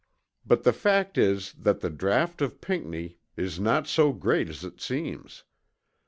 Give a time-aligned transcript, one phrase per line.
[0.47, 4.81] But the fact is that the draught of Pinckney is not so great as it
[4.81, 5.43] seems.